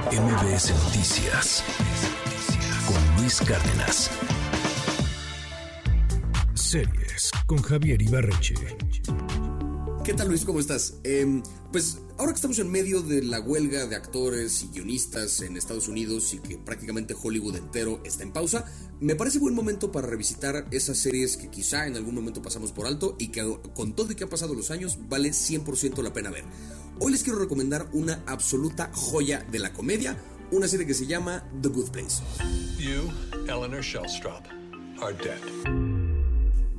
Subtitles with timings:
[0.00, 1.62] MBS Noticias
[2.86, 4.10] con Luis Cárdenas.
[6.54, 8.54] Series con Javier Ibarreche.
[10.04, 10.44] ¿Qué tal Luis?
[10.44, 10.94] ¿Cómo estás?
[11.04, 15.56] Em, pues ahora que estamos en medio de la huelga de actores y guionistas en
[15.56, 18.64] Estados Unidos y que prácticamente Hollywood entero está en pausa,
[18.98, 22.88] me parece buen momento para revisitar esas series que quizá en algún momento pasamos por
[22.88, 23.42] alto y que
[23.74, 26.44] con todo lo que ha pasado los años vale 100% la pena ver.
[26.98, 30.16] Hoy les quiero recomendar una absoluta joya de la comedia,
[30.50, 32.20] una serie que se llama The Good Place.
[32.76, 33.08] You,
[33.46, 34.46] Eleanor Shellstrop,
[35.00, 36.01] are dead.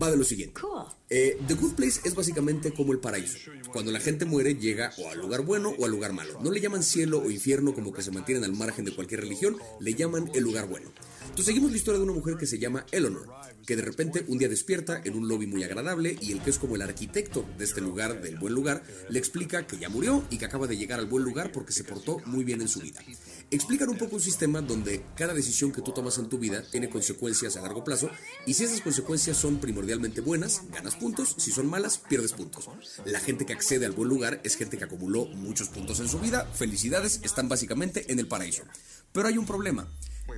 [0.00, 0.60] Va de lo siguiente.
[1.08, 3.38] Eh, The Good Place es básicamente como el paraíso.
[3.72, 6.38] Cuando la gente muere llega o al lugar bueno o al lugar malo.
[6.40, 9.56] No le llaman cielo o infierno como que se mantienen al margen de cualquier religión,
[9.80, 10.90] le llaman el lugar bueno.
[11.30, 13.28] Entonces seguimos la historia de una mujer que se llama Eleanor,
[13.64, 16.58] que de repente un día despierta en un lobby muy agradable y el que es
[16.58, 20.38] como el arquitecto de este lugar, del buen lugar, le explica que ya murió y
[20.38, 23.00] que acaba de llegar al buen lugar porque se portó muy bien en su vida.
[23.48, 26.90] Explican un poco un sistema donde cada decisión que tú tomas en tu vida tiene
[26.90, 28.10] consecuencias a largo plazo
[28.44, 32.68] y si esas consecuencias son primordialmente buenas, ganas puntos, si son malas, pierdes puntos.
[33.04, 36.18] La gente que accede al buen lugar es gente que acumuló muchos puntos en su
[36.18, 38.64] vida, felicidades, están básicamente en el paraíso.
[39.12, 39.88] Pero hay un problema.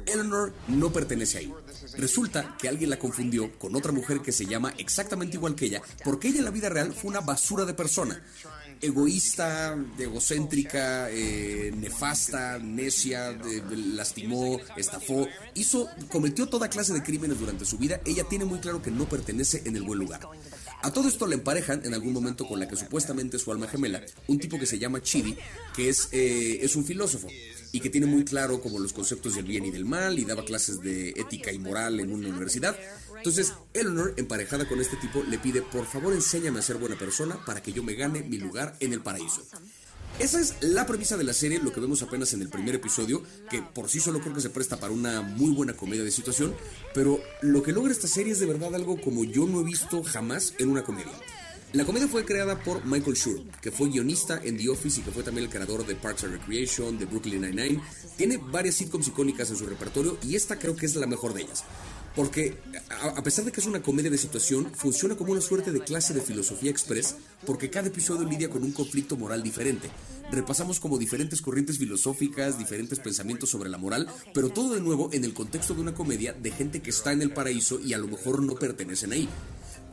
[0.07, 1.53] Eleanor no pertenece ahí.
[1.97, 5.83] Resulta que alguien la confundió con otra mujer que se llama exactamente igual que ella,
[6.05, 8.23] porque ella en la vida real fue una basura de persona.
[8.81, 13.39] Egoísta, egocéntrica, eh, nefasta, necia,
[13.71, 18.01] lastimó, estafó, hizo, cometió toda clase de crímenes durante su vida.
[18.05, 20.21] Ella tiene muy claro que no pertenece en el buen lugar.
[20.83, 23.69] A todo esto le emparejan en algún momento con la que supuestamente es su alma
[23.69, 25.37] gemela, un tipo que se llama Chidi,
[25.77, 27.29] que es, eh, es un filósofo
[27.73, 30.45] y que tiene muy claro como los conceptos del bien y del mal y daba
[30.45, 32.77] clases de ética y moral en una universidad.
[33.17, 37.43] Entonces, Eleanor, emparejada con este tipo, le pide, por favor, enséñame a ser buena persona
[37.45, 39.43] para que yo me gane mi lugar en el paraíso.
[40.19, 43.23] Esa es la premisa de la serie, lo que vemos apenas en el primer episodio,
[43.51, 46.55] que por sí solo creo que se presta para una muy buena comedia de situación,
[46.95, 50.03] pero lo que logra esta serie es de verdad algo como yo no he visto
[50.05, 51.13] jamás en una comedia.
[51.73, 55.11] La comedia fue creada por Michael Schur, que fue guionista en The Office y que
[55.11, 57.81] fue también el creador de Parks and Recreation, de Brooklyn Nine-Nine.
[58.19, 61.43] Tiene varias sitcoms icónicas en su repertorio y esta creo que es la mejor de
[61.43, 61.65] ellas.
[62.15, 62.59] Porque
[63.01, 66.13] a pesar de que es una comedia de situación, funciona como una suerte de clase
[66.13, 67.15] de filosofía express
[67.47, 69.89] porque cada episodio lidia con un conflicto moral diferente.
[70.31, 75.25] Repasamos como diferentes corrientes filosóficas, diferentes pensamientos sobre la moral, pero todo de nuevo en
[75.25, 78.09] el contexto de una comedia de gente que está en el paraíso y a lo
[78.09, 79.27] mejor no pertenecen ahí.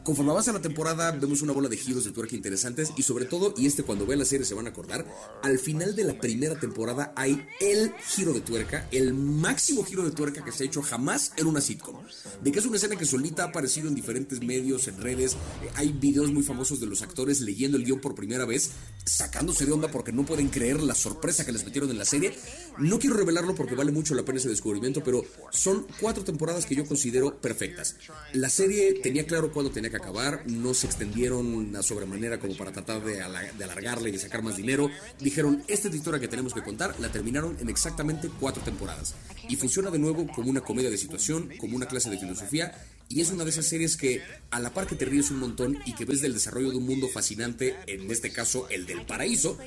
[0.04, 3.54] Conforme avanza la temporada, vemos una bola de giros de tuerca interesantes y sobre todo,
[3.58, 5.06] y este cuando vean la serie se van a acordar,
[5.44, 10.12] al final de la primera temporada hay el giro de tuerca, el máximo giro de
[10.12, 11.98] tuerca que se ha hecho jamás en una sitcom.
[12.42, 15.70] De que es una escena que solita ha aparecido en diferentes medios, en redes, eh,
[15.76, 18.72] hay videos muy famosos de los actores leyendo el guion por primera vez,
[19.06, 22.34] sacándose de onda porque no pueden creer la sorpresa que les metieron en la serie.
[22.78, 26.76] No quiero revelarlo porque vale mucho la pena ese descubrimiento, pero son cuatro temporadas que
[26.76, 27.96] yo considero perfectas.
[28.34, 32.72] La serie tenía claro cuándo tenía que acabar, no se extendieron a sobremanera como para
[32.72, 34.90] tratar de, alargarle y de sacar más dinero.
[35.20, 39.16] Dijeron, esta es historia que tenemos que contar, la terminaron en exactamente cuatro temporadas.
[39.48, 42.74] Y funciona de nuevo como una comedia de situación, como una clase de filosofía,
[43.10, 45.80] y es una de esas series que a la par que te ríes un montón
[45.86, 49.58] y que ves del desarrollo de un mundo fascinante, en este caso el del paraíso,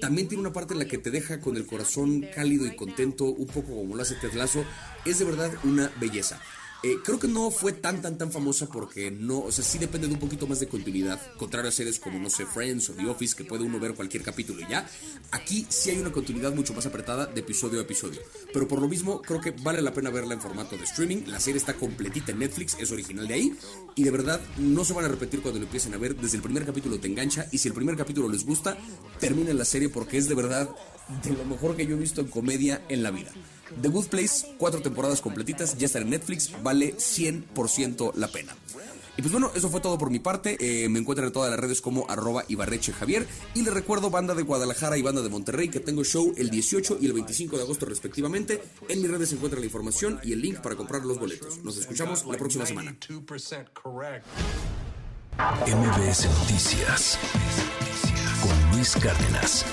[0.00, 3.26] también tiene una parte en la que te deja con el corazón cálido y contento,
[3.26, 4.64] un poco como lo hace Ted Lasso.
[5.04, 6.40] Es de verdad una belleza.
[6.82, 10.06] Eh, creo que no fue tan, tan, tan famosa porque no, o sea, sí depende
[10.06, 13.06] de un poquito más de continuidad, contrario a series como, no sé, Friends o The
[13.06, 14.88] Office, que puede uno ver cualquier capítulo y ya.
[15.30, 18.20] Aquí sí hay una continuidad mucho más apretada de episodio a episodio.
[18.52, 21.22] Pero por lo mismo, creo que vale la pena verla en formato de streaming.
[21.26, 23.52] La serie está completita en Netflix, es original de ahí.
[23.94, 26.14] Y de verdad, no se van a repetir cuando lo empiecen a ver.
[26.16, 27.48] Desde el primer capítulo te engancha.
[27.52, 28.76] Y si el primer capítulo les gusta,
[29.18, 30.68] terminen la serie porque es de verdad
[31.22, 33.30] de lo mejor que yo he visto en comedia en la vida.
[33.80, 38.54] The Good Place, cuatro temporadas completitas, ya está en Netflix, vale 100% la pena.
[39.16, 40.56] Y pues bueno, eso fue todo por mi parte.
[40.60, 43.26] Eh, me encuentran en todas las redes como arroba Ibarreche Javier.
[43.54, 46.98] Y les recuerdo banda de Guadalajara y banda de Monterrey que tengo show el 18
[47.00, 48.62] y el 25 de agosto respectivamente.
[48.88, 51.64] En mis redes se encuentra la información y el link para comprar los boletos.
[51.64, 52.94] Nos escuchamos la próxima semana.
[55.38, 57.18] MBS Noticias
[58.42, 59.64] con Luis Cárdenas.